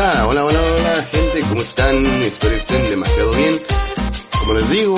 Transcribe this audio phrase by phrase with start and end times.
[0.00, 2.06] Hola, hola, hola, hola, gente, ¿cómo están?
[2.22, 3.60] Espero que estén demasiado bien.
[4.38, 4.94] Como les digo,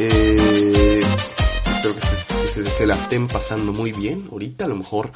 [0.00, 1.00] eh,
[1.66, 4.26] espero que se, la estén pasando muy bien.
[4.28, 5.12] Ahorita a lo mejor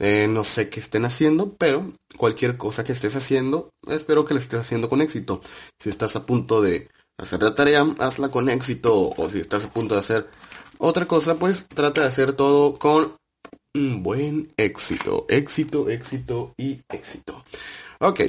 [0.00, 4.40] eh, no sé qué estén haciendo, pero cualquier cosa que estés haciendo, espero que la
[4.40, 5.40] estés haciendo con éxito.
[5.78, 6.88] Si estás a punto de
[7.18, 9.14] hacer la tarea, hazla con éxito.
[9.16, 10.28] O si estás a punto de hacer
[10.78, 13.14] otra cosa, pues trata de hacer todo con
[13.74, 15.24] un buen éxito.
[15.28, 17.44] Éxito, éxito y éxito.
[18.00, 18.22] Ok.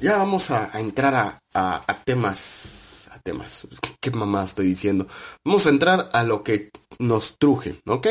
[0.00, 3.08] Ya vamos a, entrar a, temas.
[3.10, 3.66] A temas.
[4.00, 5.06] ¿Qué mamá estoy diciendo?
[5.44, 8.06] Vamos a entrar a lo que nos truje, ¿ok?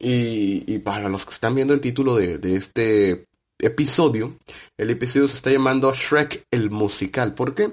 [0.00, 3.26] Y, para los que están viendo el título de, de este
[3.60, 4.36] episodio,
[4.76, 7.34] el episodio se está llamando Shrek el musical.
[7.34, 7.72] ¿Por qué?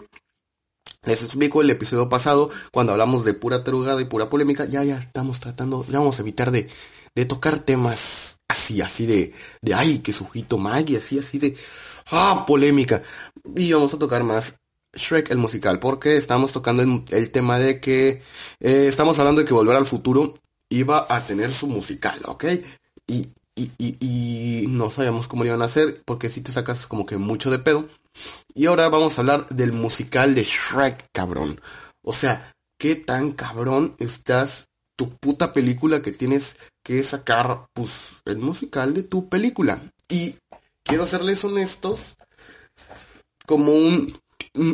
[1.06, 4.98] Les explico el episodio pasado, cuando hablamos de pura tarugada y pura polémica, ya, ya
[4.98, 6.68] estamos tratando, ya vamos a evitar de,
[7.14, 11.56] de tocar temas así, así de, de ay, que sujito Maggie, así, así de,
[12.12, 13.04] ah, polémica.
[13.56, 14.56] Y vamos a tocar más
[14.96, 18.22] Shrek el musical, porque estamos tocando el, tema de que,
[18.60, 20.34] eh, estamos hablando de que Volver al Futuro
[20.70, 22.46] iba a tener su musical, ¿ok?
[23.08, 26.88] Y, y, y, y no sabíamos cómo lo iban a hacer, porque si te sacas
[26.88, 27.88] como que mucho de pedo.
[28.54, 31.60] Y ahora vamos a hablar del musical de Shrek, cabrón.
[32.02, 37.92] O sea, ¿qué tan cabrón estás tu puta película que tienes que sacar, pues,
[38.26, 39.82] el musical de tu película?
[40.08, 40.36] Y
[40.86, 42.16] quiero serles honestos,
[43.46, 44.18] como un,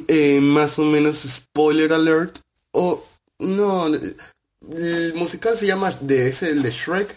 [0.08, 2.40] eh, más o menos spoiler alert,
[2.72, 3.04] o
[3.40, 7.16] no, el musical se llama de ese, el de Shrek,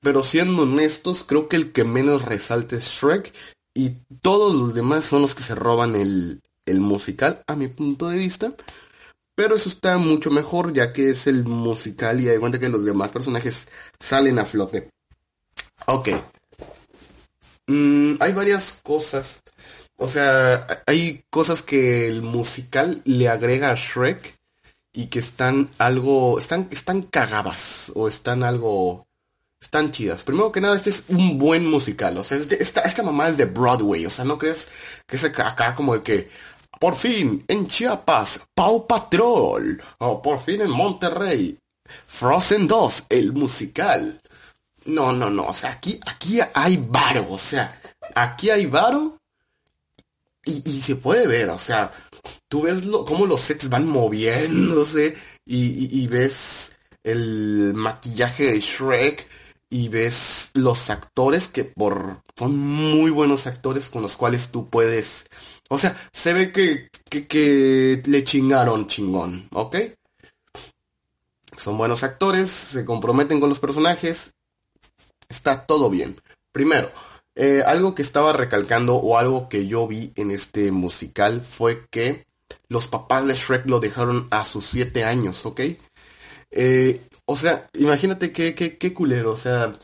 [0.00, 3.32] pero siendo honestos, creo que el que menos resalta es Shrek
[3.74, 3.90] y
[4.22, 6.40] todos los demás son los que se roban el,
[6.80, 8.54] musical, a mi punto de vista.
[9.34, 12.84] Pero eso está mucho mejor ya que es el musical y de cuenta que los
[12.84, 13.68] demás personajes
[14.00, 14.88] salen a flote.
[15.86, 16.08] Ok.
[17.66, 19.42] Mm, hay varias cosas.
[19.96, 24.34] O sea, hay cosas que el musical le agrega a Shrek
[24.92, 29.06] y que están algo, están, están cagadas o están algo
[29.60, 30.22] están chidas.
[30.22, 32.16] Primero que nada, este es un buen musical.
[32.18, 34.06] O sea, esta, mamá es de Broadway.
[34.06, 34.68] O sea, no crees
[35.06, 36.28] que es acá como de que,
[36.78, 39.82] por fin, en Chiapas, Pau Patrol.
[39.98, 41.58] O por fin en Monterrey,
[42.06, 44.20] Frozen 2, el musical.
[44.86, 45.46] No, no, no.
[45.46, 47.26] O sea, aquí, aquí hay varo.
[47.30, 47.80] O sea,
[48.14, 49.18] aquí hay varo.
[50.44, 51.50] Y, se puede ver.
[51.50, 51.90] O sea,
[52.48, 55.16] tú ves lo, cómo los sets van moviéndose.
[55.44, 59.28] Y, y ves el maquillaje de Shrek
[59.70, 65.26] y ves los actores que por son muy buenos actores con los cuales tú puedes
[65.68, 69.76] o sea se ve que, que, le chingaron chingón ¿ok?
[71.56, 74.32] son buenos actores se comprometen con los personajes
[75.28, 76.16] está todo bien
[76.52, 76.90] primero
[77.38, 82.26] eh, algo que estaba recalcando o algo que yo vi en este musical fue que
[82.68, 85.60] los papás de Shrek lo dejaron a sus 7 años, ¿ok?
[86.50, 89.76] Eh, o sea, imagínate qué, qué, qué culero, o sea,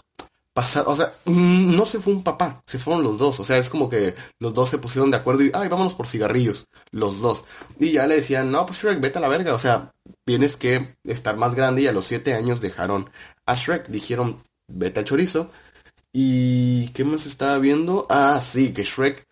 [0.54, 3.58] pasar, o sea, mm, no se fue un papá, se fueron los dos, o sea,
[3.58, 7.20] es como que los dos se pusieron de acuerdo y, ay, vámonos por cigarrillos, los
[7.20, 7.44] dos.
[7.78, 9.92] Y ya le decían, no, pues Shrek, vete a la verga, o sea,
[10.24, 13.10] tienes que estar más grande y a los siete años dejaron
[13.46, 14.38] a Shrek, dijeron,
[14.74, 15.50] vete al chorizo.
[16.12, 18.06] ¿Y qué más estaba viendo?
[18.10, 19.26] Ah, sí, que Shrek,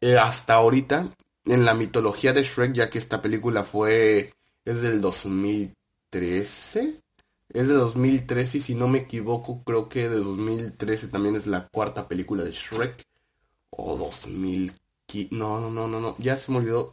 [0.00, 1.14] eh, hasta ahorita,
[1.44, 4.32] en la mitología de Shrek, ya que esta película fue,
[4.64, 7.00] es del 2013,
[7.52, 11.68] es de 2013 y si no me equivoco creo que de 2013 también es la
[11.68, 13.04] cuarta película de Shrek.
[13.70, 14.72] O 2000...
[15.30, 16.16] No, no, no, no, no.
[16.18, 16.92] Ya se me olvidó.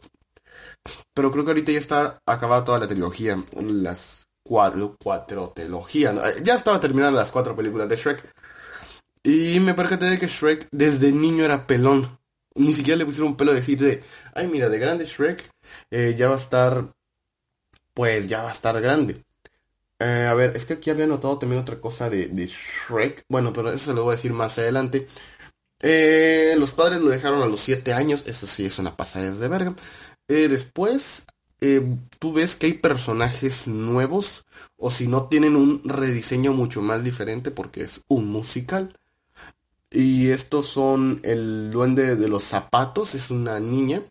[1.14, 3.42] Pero creo que ahorita ya está acabada toda la trilogía.
[3.56, 6.14] Las cuatro, cuatro trilogía.
[6.42, 8.34] Ya estaba terminando las cuatro películas de Shrek.
[9.22, 12.18] Y me percaté de que Shrek desde niño era pelón.
[12.54, 14.02] Ni siquiera le pusieron un pelo a decir de,
[14.34, 15.48] ay mira, de grande Shrek
[15.90, 16.92] eh, ya va a estar,
[17.94, 19.22] pues ya va a estar grande.
[20.00, 23.24] Eh, a ver, es que aquí había notado también otra cosa de, Shrek.
[23.28, 25.06] Bueno, pero eso se lo voy a decir más adelante.
[25.82, 28.22] Eh, los padres lo dejaron a los 7 años.
[28.26, 29.74] Eso sí es una pasada de verga.
[30.26, 31.24] Eh, después,
[32.18, 34.44] tú ves que hay personajes nuevos.
[34.76, 38.96] O si no, tienen un rediseño mucho más diferente porque es un musical.
[39.90, 43.14] Y estos son el duende de los zapatos.
[43.14, 44.02] Es una niña.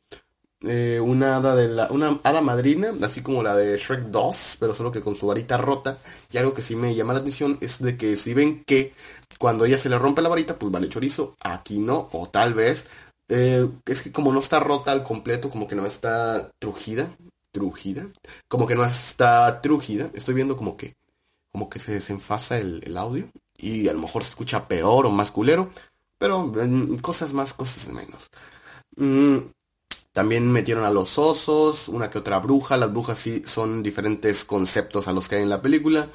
[0.61, 4.75] Eh, una hada de la, una hada madrina, así como la de Shrek 2, pero
[4.75, 5.97] solo que con su varita rota.
[6.31, 8.93] Y algo que sí me llama la atención es de que si ven que
[9.37, 12.83] cuando ella se le rompe la varita, pues vale chorizo, aquí no, o tal vez
[13.29, 17.15] eh, es que como no está rota al completo, como que no está trujida,
[17.51, 18.07] trujida,
[18.47, 20.95] como que no está trujida, estoy viendo como que,
[21.51, 25.31] como que se desenfasa el, audio y a lo mejor se escucha peor o más
[25.31, 25.69] culero,
[26.17, 26.51] pero
[27.01, 28.29] cosas más, cosas menos.
[28.95, 29.37] Mm,
[30.11, 32.75] también metieron a los osos, una que otra bruja.
[32.77, 36.07] Las brujas sí son diferentes conceptos a los que hay en la película.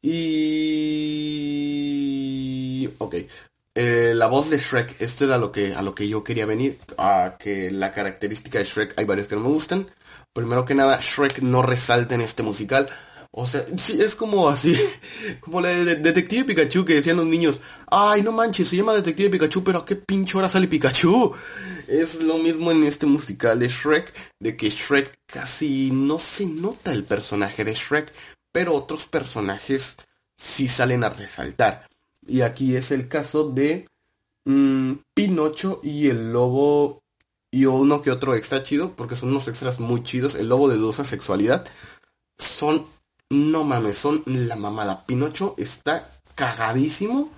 [0.00, 0.12] Y...
[2.98, 3.14] Ok.
[3.74, 6.78] Eh, la voz de Shrek, esto era lo que, a lo que yo quería venir.
[6.98, 9.88] A que la característica de Shrek, hay varios que no me gustan.
[10.32, 12.88] Primero que nada, Shrek no resalta en este musical.
[13.34, 14.76] O sea, sí, es como así,
[15.40, 19.30] como la de Detective Pikachu que decían los niños, ay, no manches, se llama Detective
[19.30, 21.34] Pikachu, pero ¿a qué pinche hora sale Pikachu?
[21.88, 26.92] Es lo mismo en este musical de Shrek, de que Shrek casi no se nota
[26.92, 28.12] el personaje de Shrek,
[28.52, 29.96] pero otros personajes
[30.36, 31.88] sí salen a resaltar.
[32.26, 33.88] Y aquí es el caso de
[34.44, 37.01] mm, Pinocho y el lobo
[37.52, 40.34] y uno que otro extra chido, porque son unos extras muy chidos.
[40.34, 41.64] El lobo de dudosa sexualidad
[42.38, 42.86] son
[43.30, 45.04] no mames, son la mamada.
[45.04, 47.30] Pinocho está cagadísimo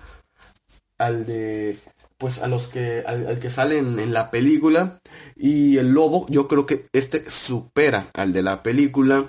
[0.97, 1.77] al de
[2.17, 5.01] pues a los que al, que salen en la película
[5.35, 9.25] y el lobo yo creo que este supera al de la película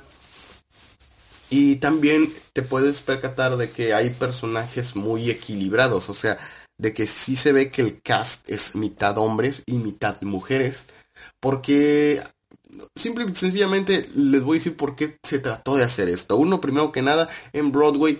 [1.50, 6.38] y también te puedes percatar de que hay personajes muy equilibrados o sea
[6.78, 10.86] de que sí se ve que el cast es mitad hombres y mitad mujeres
[11.40, 12.22] porque
[12.94, 16.36] simple y sencillamente les voy a decir por qué se trató de hacer esto.
[16.36, 18.18] Uno, primero que nada, en Broadway.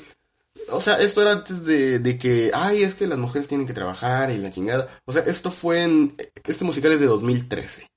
[0.71, 3.75] O sea, esto era antes de, de que, ay, es que las mujeres tienen que
[3.75, 4.89] trabajar y la chingada.
[5.05, 6.15] O sea, esto fue en,
[6.45, 7.89] este musical es de 2013.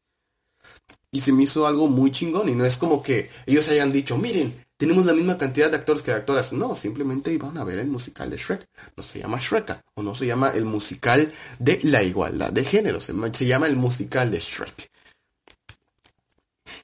[1.12, 4.18] Y se me hizo algo muy chingón y no es como que ellos hayan dicho,
[4.18, 6.54] miren, tenemos la misma cantidad de actores que de actoras.
[6.54, 8.66] No, simplemente iban a ver el musical de Shrek.
[8.96, 13.02] No se llama Shrek o no se llama el musical de la igualdad de género.
[13.02, 13.14] Se,
[13.46, 14.90] llama el musical de Shrek.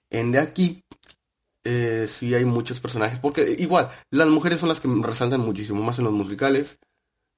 [0.09, 0.83] En de aquí
[1.63, 5.97] eh, sí hay muchos personajes, porque igual, las mujeres son las que resaltan muchísimo más
[5.97, 6.79] en los musicales.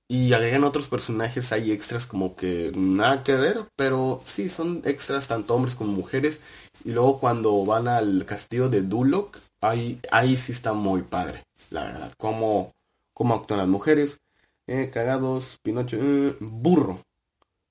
[0.09, 5.27] Y agregan otros personajes, hay extras como que nada que ver, pero sí, son extras
[5.27, 6.39] tanto hombres como mujeres.
[6.83, 11.83] Y luego cuando van al castillo de Duloc, ahí, ahí sí está muy padre, la
[11.85, 12.13] verdad.
[12.17, 12.73] Cómo,
[13.13, 14.19] cómo actúan las mujeres.
[14.67, 17.03] Eh, cagados, Pinocho, eh, burro.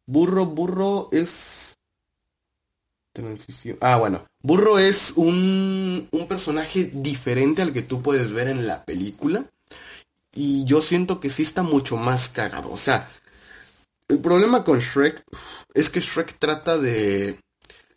[0.06, 1.76] Burro, burro es
[3.80, 4.26] Ah, bueno.
[4.42, 9.44] Burro es un, un personaje diferente al que tú puedes ver en la película.
[10.34, 12.70] Y yo siento que sí está mucho más cagado.
[12.70, 13.08] O sea,
[14.08, 15.24] el problema con Shrek
[15.74, 17.40] es que Shrek trata de,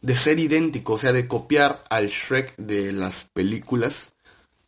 [0.01, 4.13] de ser idéntico, o sea, de copiar al Shrek de las películas.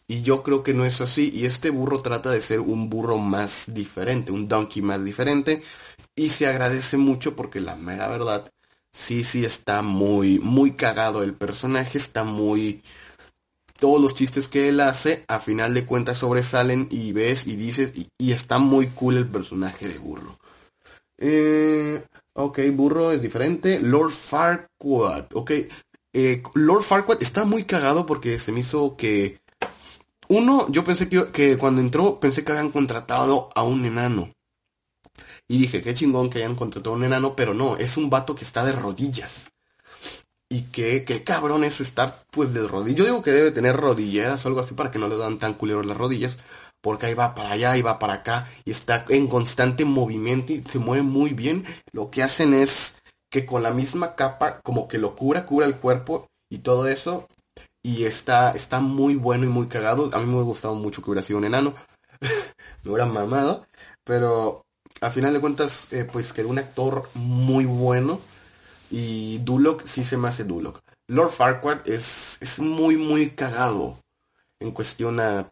[0.07, 1.31] Y yo creo que no es así.
[1.33, 5.63] Y este burro trata de ser un burro más diferente, un donkey más diferente.
[6.15, 8.51] Y se agradece mucho porque la mera verdad
[8.93, 12.81] sí, sí está muy, muy cagado el personaje, está muy...
[13.79, 17.93] Todos los chistes que él hace, a final de cuentas sobresalen y ves y dices,
[17.95, 20.37] y, está muy cool el personaje de Burro.
[21.17, 23.79] Eh, ok, Burro es diferente.
[23.79, 25.51] Lord Farquaad, ok.
[26.13, 29.41] Eh, Lord Farquaad está muy cagado porque se me hizo que...
[30.27, 34.33] Uno, yo pensé que, que cuando entró, pensé que habían contratado a un enano.
[35.47, 38.35] Y dije, qué chingón que hayan contratado a un enano, pero no, es un vato
[38.35, 39.51] que está de rodillas.
[40.47, 42.97] Y que, qué cabrón es estar pues de rodillas.
[42.99, 45.53] Yo digo que debe tener rodilleras o algo así para que no le dan tan
[45.55, 46.37] culeros las rodillas.
[46.81, 48.47] Porque ahí va para allá y va para acá.
[48.65, 51.65] Y está en constante movimiento y se mueve muy bien.
[51.91, 52.95] Lo que hacen es
[53.29, 57.27] que con la misma capa como que lo cubra, cubra el cuerpo y todo eso.
[57.83, 60.09] Y está, está muy bueno y muy cagado.
[60.13, 61.73] A mí me hubiera gustado mucho que hubiera sido un enano.
[62.83, 63.65] me hubiera mamado.
[64.03, 64.63] Pero
[65.01, 68.19] a final de cuentas, eh, pues quedó un actor muy bueno.
[68.89, 70.81] Y Duloc sí se me hace Duloc.
[71.07, 73.97] Lord Farquaad es, es muy, muy cagado
[74.59, 75.49] en cuestión a,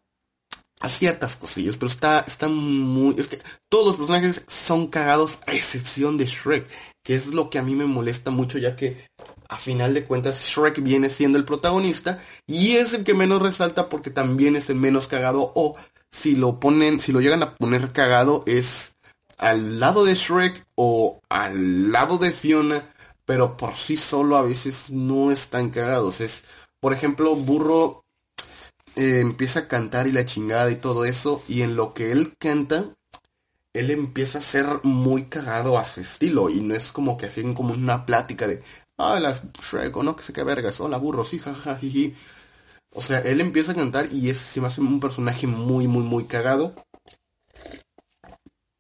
[0.80, 3.16] a ciertas cosillas, pero está, está muy...
[3.18, 6.68] Es que todos los personajes son cagados a excepción de Shrek,
[7.04, 9.10] que es lo que a mí me molesta mucho ya que
[9.50, 13.90] a final de cuentas Shrek viene siendo el protagonista y es el que menos resalta
[13.90, 15.76] porque también es el menos cagado o
[16.12, 18.94] si lo ponen, si lo llegan a poner cagado es
[19.38, 22.94] al lado de Shrek o al lado de Fiona,
[23.26, 26.20] pero por sí solo a veces no están cagados.
[26.22, 26.44] Es,
[26.80, 28.04] por ejemplo, Burro
[29.00, 32.36] eh, empieza a cantar y la chingada y todo eso, y en lo que él
[32.38, 32.98] canta,
[33.72, 37.54] él empieza a ser muy cagado a su estilo, y no es como que hacen
[37.54, 38.62] como una plática de,
[38.98, 41.80] ah, la Shrek, o no, que sé qué vergas, hola burro, sí, jajaja,
[42.92, 46.04] O sea, él empieza a cantar y es, se me hace un personaje muy, muy,
[46.04, 46.76] muy cagado.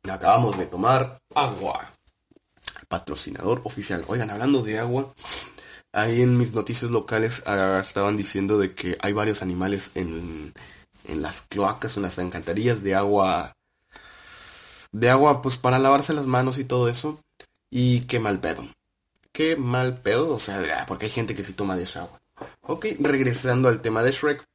[0.03, 1.93] Acabamos de tomar agua.
[2.89, 4.03] Patrocinador oficial.
[4.07, 5.13] Oigan, hablando de agua,
[5.91, 10.53] ahí en mis noticias locales ah, estaban diciendo de que hay varios animales en,
[11.05, 13.53] en las cloacas, en las encantarillas de agua.
[14.91, 17.19] De agua, pues para lavarse las manos y todo eso.
[17.69, 18.67] Y qué mal pedo.
[19.31, 22.19] qué mal pedo, o sea, porque hay gente que se toma de esa agua.
[22.61, 24.45] Ok, regresando al tema de Shrek.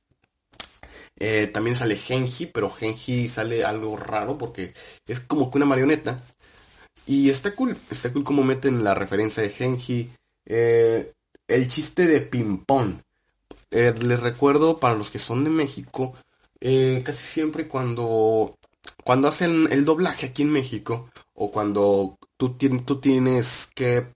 [1.17, 4.75] Eh, también sale Genji, pero Genji sale algo raro porque
[5.07, 6.23] es como que una marioneta.
[7.07, 10.13] Y está cool, está cool como meten la referencia de Genji.
[10.47, 11.13] Eh,
[11.49, 13.01] el chiste de ping-pong.
[13.71, 16.15] Eh, les recuerdo, para los que son de México,
[16.61, 18.57] casi siempre cuando,
[19.05, 24.07] cuando hacen el doblaje aquí en México, o cuando tú, tú tienes que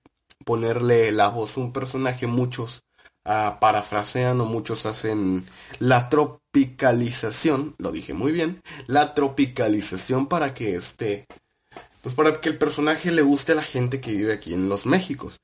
[0.44, 2.82] ponerle la voz a un personaje, muchos
[3.24, 5.44] uh, parafrasean o muchos hacen
[5.78, 11.26] la tropicalización, lo dije muy bien, la tropicalización para que este,
[12.02, 14.86] pues para que el personaje le guste a la gente que vive aquí en los
[14.86, 15.40] Méxicos.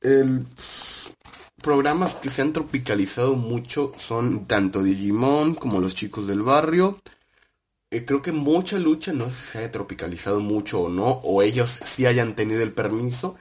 [0.00, 0.46] El,
[1.62, 7.00] programas que se han tropicalizado mucho son tanto Digimon como los chicos del barrio.
[7.90, 11.42] Eh, creo que mucha lucha, no sé si se haya tropicalizado mucho o no, o
[11.42, 13.36] ellos sí hayan tenido el permiso,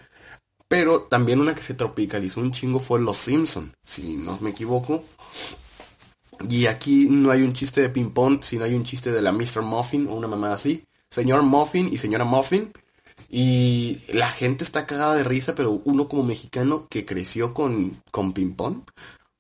[0.68, 5.04] pero también una que se tropicalizó un chingo fue Los Simpson, si no me equivoco.
[6.50, 9.32] Y aquí no hay un chiste de ping pong, sino hay un chiste de la
[9.32, 9.62] Mr.
[9.62, 10.84] Muffin o una mamada así.
[11.10, 12.72] Señor Muffin y señora Muffin.
[13.30, 18.34] Y la gente está cagada de risa, pero uno como mexicano que creció con, con
[18.34, 18.84] ping pong,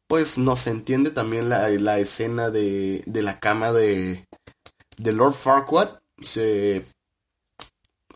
[0.07, 4.25] pues no se entiende también la, la escena de, de la cama de,
[4.97, 5.99] de Lord Farquaad.
[6.21, 6.83] Se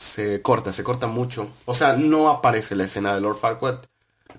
[0.02, 1.50] se corta, se corta mucho.
[1.66, 3.86] O sea, no aparece la escena de Lord Farquaad.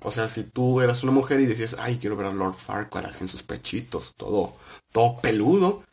[0.02, 3.06] O sea, si tú eras una mujer y decías, ay, quiero ver a Lord Farquaad
[3.06, 4.54] así en sus pechitos, todo,
[4.90, 5.84] todo peludo,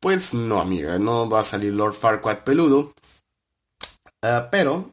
[0.00, 2.92] pues no, amiga, no va a salir Lord Farquaad peludo.
[4.26, 4.90] Ah, pero,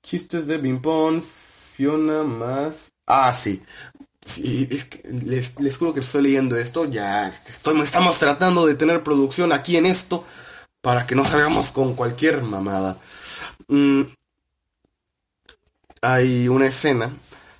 [0.00, 2.92] chistes de Bimpon, Fiona más...
[3.04, 3.60] Ah, sí.
[4.38, 9.76] les, les juro que estoy leyendo esto, ya estoy, estamos tratando de tener producción aquí
[9.76, 10.24] en esto
[10.80, 12.96] para que no salgamos con cualquier mamada.
[13.66, 14.02] Mm,
[16.02, 17.10] hay una escena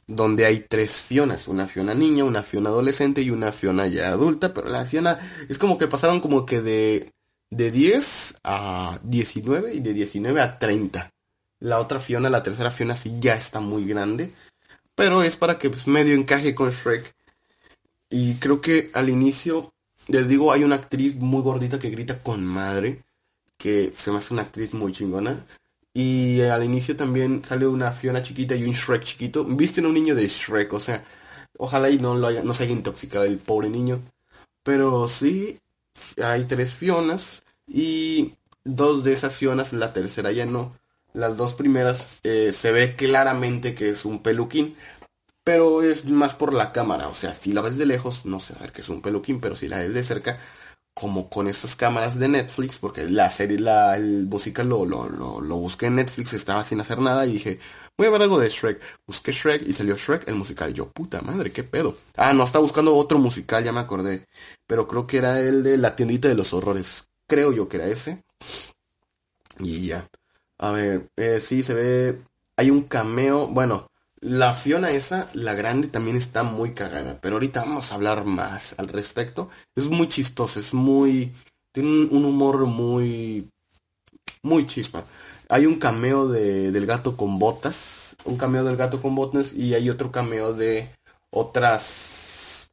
[0.07, 4.55] donde hay tres Fionas, una Fiona niña, una Fiona adolescente y una Fiona ya adulta,
[4.55, 7.12] pero la Fiona es como que pasaron como que de,
[7.50, 11.11] de 10 a 19 y de 19 a 30.
[11.61, 14.33] La otra Fiona, la tercera Fiona sí ya está muy grande,
[14.95, 17.14] pero es para que pues, medio encaje con Shrek.
[18.09, 19.73] Y creo que al inicio,
[20.09, 23.04] les digo, hay una actriz muy gordita que grita con madre,
[23.57, 25.45] que se me hace una actriz muy chingona.
[25.92, 29.45] Y al inicio también sale una Fiona chiquita y un Shrek chiquito.
[29.45, 31.04] Visten a un niño de Shrek, o sea,
[31.59, 34.00] ojalá y no lo haya, no se haya intoxicado el pobre niño.
[34.62, 35.59] Pero sí,
[36.23, 40.76] hay tres Fionas y dos de esas Fionas, la tercera ya no.
[41.12, 44.76] Las dos primeras eh, se ve claramente que es un peluquín,
[45.42, 47.09] pero es más por la cámara.
[47.09, 49.40] O sea, si la ves de lejos, no va a ver que es un peluquín,
[49.40, 50.38] pero si la ves de cerca,
[50.95, 55.57] como con estas cámaras de Netflix, porque la serie, la, el musical lo, lo, lo,
[55.57, 57.59] busqué en Netflix, estaba sin hacer nada y dije,
[57.97, 58.81] voy a ver algo de Shrek.
[59.07, 60.75] Busqué Shrek y salió Shrek, el musical.
[60.75, 61.97] Yo, puta madre, qué pedo.
[62.17, 64.27] Ah, no, estaba buscando otro musical, ya me acordé.
[64.67, 67.09] Pero creo que era el de La tiendita de los horrores.
[67.27, 68.23] Creo yo que era ese.
[69.59, 70.09] Y ya.
[70.59, 72.19] A ver, eh, sí, se ve...
[72.57, 73.90] Hay un cameo, bueno,
[74.21, 78.75] la Fiona esa, la grande, también está muy cagada, pero ahorita vamos a hablar más
[78.79, 79.49] al respecto.
[79.75, 81.35] Es muy chistoso, es muy...
[81.73, 83.49] Tiene un, humor muy...
[84.43, 85.05] Muy chispa.
[85.49, 89.75] Hay un cameo de, del gato con botas, un cameo del gato con botas y
[89.75, 90.91] hay otro cameo de
[91.31, 92.71] otras...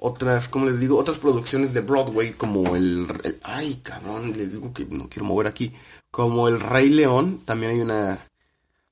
[0.00, 4.72] Otras, como les digo, otras producciones de Broadway como el, el ay cabrón, les digo
[4.72, 5.72] que no quiero mover aquí,
[6.08, 8.27] como el Rey León, también hay una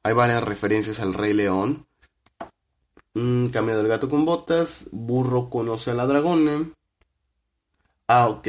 [0.07, 1.85] hay varias referencias al Rey León.
[3.15, 4.85] Mm, Camino del gato con botas.
[4.93, 6.71] Burro conoce a la dragona.
[8.07, 8.47] Ah, ok.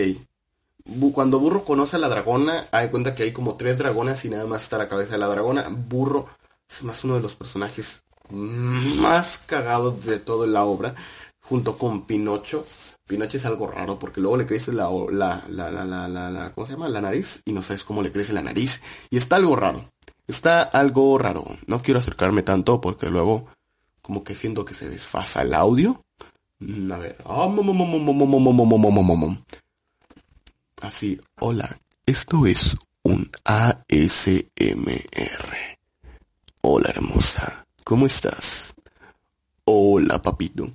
[1.13, 4.45] Cuando Burro conoce a la dragona, hay cuenta que hay como tres dragonas y nada
[4.45, 5.65] más está la cabeza de la dragona.
[5.67, 6.29] Burro
[6.69, 10.93] es más uno de los personajes más cagados de toda la obra,
[11.39, 12.67] junto con Pinocho.
[13.07, 16.67] Pinocho es algo raro porque luego le crece la, la, la, la, la, la, ¿cómo
[16.67, 16.87] se llama?
[16.87, 18.79] La nariz y no sabes cómo le crece la nariz.
[19.09, 19.89] Y está algo raro.
[20.27, 21.45] Está algo raro.
[21.67, 23.47] No quiero acercarme tanto porque luego
[24.01, 26.03] como que siento que se desfasa el audio.
[26.91, 27.17] A ver.
[30.81, 31.79] Así, hola.
[32.05, 33.77] Esto es un ASMR.
[36.61, 37.65] Hola hermosa.
[37.83, 38.73] ¿Cómo estás?
[39.63, 40.69] Hola papito.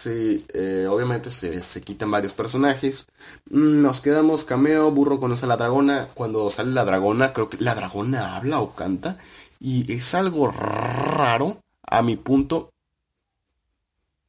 [0.00, 3.06] Sí, eh, obviamente se, se, quitan varios personajes.
[3.50, 6.06] Nos quedamos cameo, burro conoce a la dragona.
[6.14, 9.18] Cuando sale la dragona, creo que la dragona habla o canta.
[9.58, 12.70] Y es algo raro a mi punto.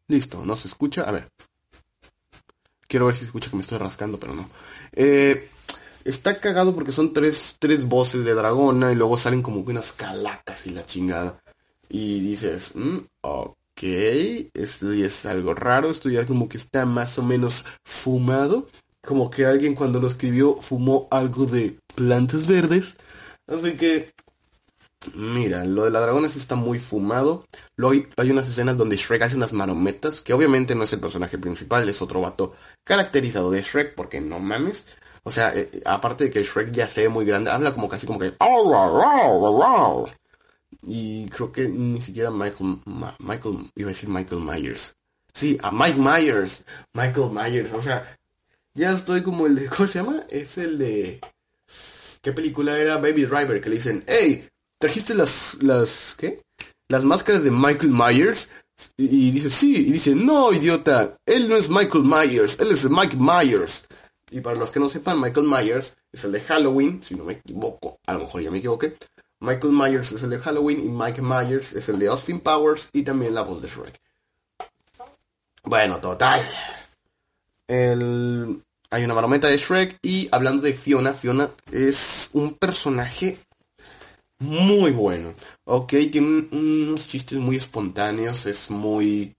[0.07, 1.03] Listo, no se escucha.
[1.03, 1.29] A ver.
[2.87, 4.49] Quiero ver si escucha que me estoy rascando, pero no.
[4.93, 5.49] Eh,
[6.03, 10.65] está cagado porque son tres, tres voces de dragona y luego salen como unas calacas
[10.65, 11.39] y la chingada.
[11.91, 12.99] y dices, mm,
[13.81, 18.67] esto es algo raro, esto ya como que está más o menos fumado,
[19.01, 22.95] como que alguien cuando lo escribió fumó algo de plantas verdes,
[23.47, 24.11] así que
[25.13, 27.45] Mira, lo de la dragones está muy fumado.
[27.77, 31.37] Luego hay, unas escenas donde Shrek hace unas marometas, que obviamente no es el personaje
[31.37, 34.87] principal, es otro vato caracterizado de Shrek, porque no mames.
[35.23, 38.05] O sea, eh, aparte de que Shrek ya se ve muy grande, habla como casi
[38.05, 38.33] como que...
[40.83, 42.79] Y creo que ni siquiera Michael...
[43.19, 43.71] Michael...
[43.75, 44.93] Iba a decir Michael Myers.
[45.33, 46.63] Sí, a Mike Myers.
[46.93, 47.73] Michael Myers.
[47.73, 48.17] O sea,
[48.73, 49.65] ya estoy como el de...
[49.69, 50.25] ¿Cómo se llama?
[50.29, 51.19] Es el de...
[52.21, 52.97] ¿Qué película era?
[52.97, 54.47] Baby Driver, que le dicen, hey,
[54.79, 55.57] ¿trajiste las...
[55.61, 56.15] las...
[56.17, 56.41] ¿qué?
[56.87, 58.49] Las máscaras de Michael Myers.
[58.97, 59.87] Y, dice, sí.
[59.87, 61.17] Y dice, no, idiota.
[61.25, 62.59] Él no es Michael Myers.
[62.59, 63.87] Él es Mike Myers.
[64.31, 67.33] Y para los que no sepan, Michael Myers es el de Halloween, si no me
[67.33, 68.95] equivoco, a lo mejor ya me equivoqué.
[69.39, 73.03] Michael Myers es el de Halloween y Mike Myers es el de Austin Powers y
[73.03, 73.99] también la voz de Shrek.
[75.63, 76.41] Bueno, total.
[77.67, 83.37] Hay una marometa de Shrek y hablando de Fiona, Fiona es un personaje
[84.39, 85.33] muy bueno.
[85.65, 89.35] Ok, tiene unos chistes muy espontáneos, es muy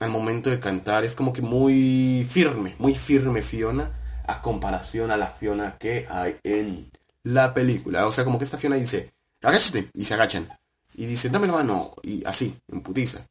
[0.00, 5.16] al momento de cantar es como que muy firme, muy firme Fiona a comparación a
[5.16, 6.90] la Fiona que hay en
[7.28, 8.06] la película.
[8.06, 10.48] O sea, como que esta Fiona dice, agáchate, y se agachan.
[10.94, 13.26] Y dice, dame la mano, y así, en putiza.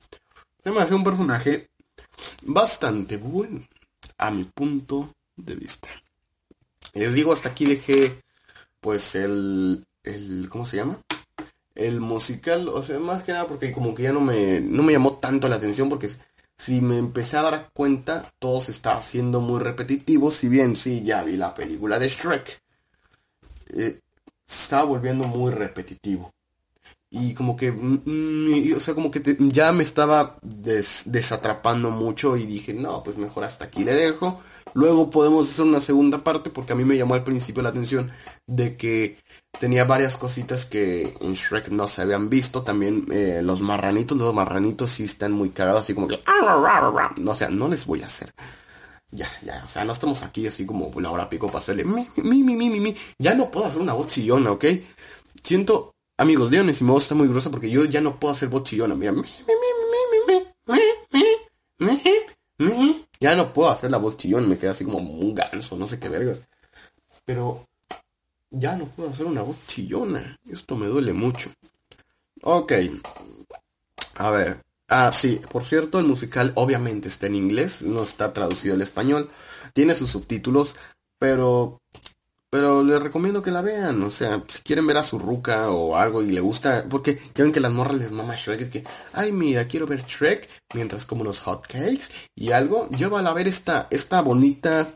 [0.63, 1.69] Me hace un personaje
[2.43, 3.65] bastante bueno,
[4.17, 5.87] a mi punto de vista.
[6.93, 8.21] Les digo, hasta aquí dejé,
[8.79, 10.99] pues, el, el, ¿cómo se llama?
[11.73, 14.93] El musical, o sea, más que nada porque como que ya no me, no me
[14.93, 16.09] llamó tanto la atención porque
[16.57, 21.03] si me empecé a dar cuenta, todo se está haciendo muy repetitivo, si bien sí,
[21.03, 22.66] ya vi la película de Shrek.
[23.73, 23.99] Eh,
[24.45, 26.31] se estaba volviendo muy repetitivo.
[27.09, 32.45] Y como que, mm, mm, o sea, como que ya me estaba desatrapando mucho y
[32.45, 34.41] dije, no, pues mejor hasta aquí le dejo.
[34.73, 38.11] Luego podemos hacer una segunda parte porque a mí me llamó al principio la atención
[38.45, 39.19] de que
[39.57, 42.61] tenía varias cositas que en Shrek no se habían visto.
[42.61, 46.19] También eh, los marranitos, los marranitos sí están muy cagados, así como que...
[47.19, 48.33] No, o sea, no les voy a hacer.
[49.11, 51.85] Ya, ya, o sea, no estamos aquí así como una hora pico para hacerle...
[51.85, 54.65] Mi, mi, mi, mi, mi, Ya no puedo hacer una voz chillona, ¿ok?
[55.43, 58.49] Siento, amigos, díganme si mi voz está muy gruesa porque yo ya no puedo hacer
[58.49, 58.95] voz chillona.
[58.95, 59.13] Mira,
[63.19, 65.99] ya no puedo hacer la voz chillona, me queda así como un ganso, no sé
[65.99, 66.47] qué vergas.
[67.25, 67.65] Pero
[68.51, 70.39] ya no puedo hacer una voz chillona.
[70.49, 71.51] Esto me duele mucho.
[72.43, 72.73] Ok.
[74.15, 74.66] A ver.
[74.89, 79.29] Ah, sí, por cierto, el musical obviamente está en inglés, no está traducido al español.
[79.73, 80.75] Tiene sus subtítulos,
[81.19, 81.81] pero
[82.49, 85.97] pero les recomiendo que la vean, o sea, si quieren ver a su ruca o
[85.97, 89.33] algo y le gusta, porque quieren que las morras les mama Shrek, es que, ay
[89.33, 94.21] mira, quiero ver Shrek mientras como unos hotcakes y algo, llévala a ver esta, esta
[94.21, 94.87] bonita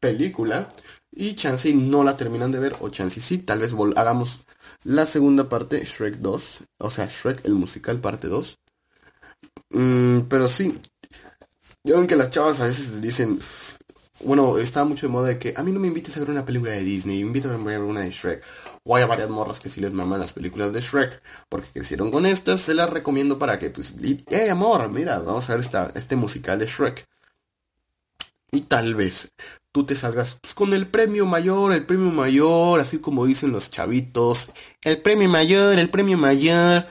[0.00, 0.70] película
[1.12, 4.38] y chance no la terminan de ver, o chance sí, tal vez hagamos
[4.82, 8.58] la segunda parte, Shrek 2, o sea, Shrek el musical parte 2.
[9.70, 10.74] Mm, pero sí,
[11.84, 13.38] yo que las chavas a veces dicen,
[14.20, 16.44] bueno, está mucho de moda de que a mí no me invites a ver una
[16.44, 18.42] película de Disney, invítame a ver una de Shrek.
[18.84, 22.26] O hay varias morras que sí les maman las películas de Shrek, porque crecieron con
[22.26, 23.94] estas, se las recomiendo para que, pues,
[24.30, 27.06] eh, amor, mira, vamos a ver esta, este musical de Shrek.
[28.50, 29.30] Y tal vez
[29.72, 33.70] tú te salgas pues, con el premio mayor, el premio mayor, así como dicen los
[33.70, 34.48] chavitos,
[34.82, 36.86] el premio mayor, el premio mayor.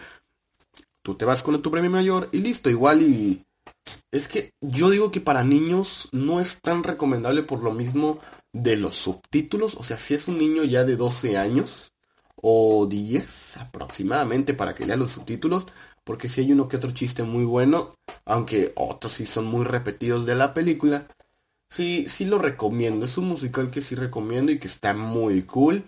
[1.08, 3.42] Tú te vas con tu premio mayor y listo, igual y...
[4.12, 8.20] Es que yo digo que para niños no es tan recomendable por lo mismo
[8.52, 9.76] de los subtítulos.
[9.76, 11.94] O sea, si es un niño ya de 12 años
[12.36, 15.64] o 10 aproximadamente para que lea los subtítulos.
[16.04, 17.94] Porque si hay uno que otro chiste muy bueno,
[18.26, 21.08] aunque otros sí son muy repetidos de la película,
[21.70, 23.06] Sí, sí lo recomiendo.
[23.06, 25.86] Es un musical que sí recomiendo y que está muy cool.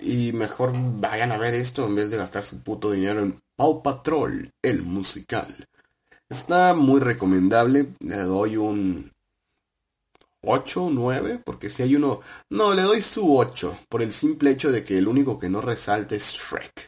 [0.00, 3.82] Y mejor vayan a ver esto en vez de gastar su puto dinero en Paw
[3.82, 5.66] Patrol, el musical.
[6.28, 7.94] Está muy recomendable.
[8.00, 9.10] Le doy un
[10.42, 12.20] 8, 9, porque si hay uno...
[12.50, 15.60] No, le doy su 8, por el simple hecho de que el único que no
[15.60, 16.86] resalta es Shrek.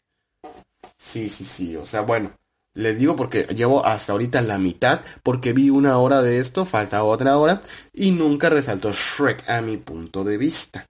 [0.96, 2.32] Sí, sí, sí, o sea, bueno,
[2.74, 7.02] les digo porque llevo hasta ahorita la mitad, porque vi una hora de esto, falta
[7.02, 10.86] otra hora, y nunca resaltó Shrek a mi punto de vista.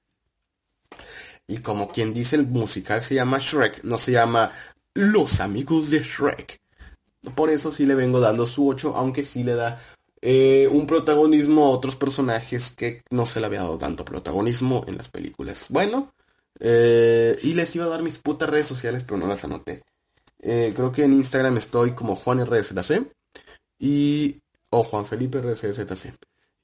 [1.47, 4.53] Y como quien dice el musical se llama Shrek, no se llama
[4.99, 6.61] Los amigos de Shrek.
[7.37, 9.81] Por eso sí le vengo dando su 8, aunque sí le da
[10.21, 14.97] eh, un protagonismo a otros personajes que no se le había dado tanto protagonismo en
[14.97, 15.67] las películas.
[15.69, 16.13] Bueno,
[16.59, 19.85] eh, y les iba a dar mis putas redes sociales, pero no las anoté.
[20.41, 23.07] Eh, creo que en Instagram estoy como JuanRZC
[23.79, 26.13] y o Juan Felipe RZC.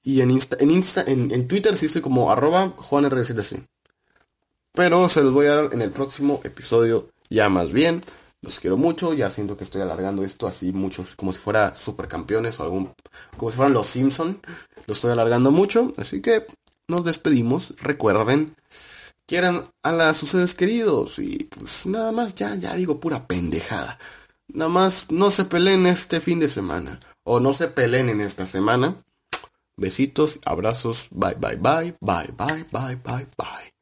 [0.03, 3.65] Y en Insta, en Insta, en, Twitter sí estoy como arroba JuanRZC.
[4.73, 8.03] Pero se los voy a dar en el próximo episodio ya más bien.
[8.45, 12.61] Los quiero mucho, ya siento que estoy alargando esto así mucho, como si fuera supercampeones
[12.61, 12.93] o algún,
[13.39, 14.39] como si fueran los Simpson.
[14.87, 16.45] Lo estoy alargando mucho, así que
[16.87, 17.75] nos despedimos.
[17.81, 18.55] Recuerden,
[19.27, 23.99] quieran a las sus queridos y pues nada más, ya, ya digo pura pendejada.
[24.49, 28.45] Nada más no se peleen este fin de semana o no se peleen en esta
[28.45, 29.03] semana.
[29.75, 33.74] Besitos, abrazos, bye bye bye, bye bye bye bye bye.